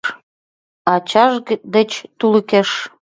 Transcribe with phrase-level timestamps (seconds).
[0.93, 1.31] Ачаж
[1.73, 2.69] деч тулыкеш